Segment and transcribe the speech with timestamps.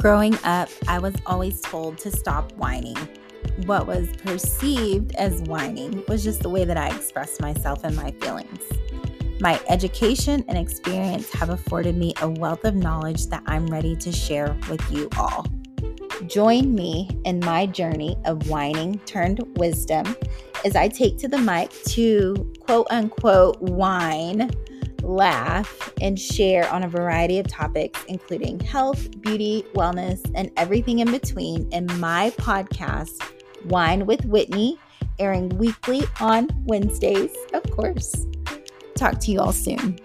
[0.00, 2.96] Growing up, I was always told to stop whining.
[3.66, 8.10] What was perceived as whining was just the way that I expressed myself and my
[8.12, 8.62] feelings.
[9.40, 14.10] My education and experience have afforded me a wealth of knowledge that I'm ready to
[14.10, 15.44] share with you all.
[16.26, 20.16] Join me in my journey of whining turned wisdom
[20.64, 24.50] as I take to the mic to quote unquote whine
[25.10, 31.10] laugh, and share on a variety of topics, including health, beauty, wellness, and everything in
[31.10, 33.22] between in my podcast,
[33.64, 34.78] Whine with Whitney,
[35.18, 38.26] airing weekly on Wednesdays, of course.
[38.94, 39.98] Talk to you all soon.